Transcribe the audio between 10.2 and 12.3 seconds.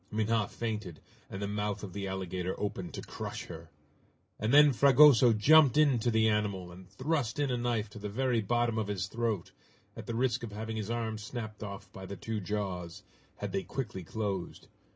of having his arm snapped off by the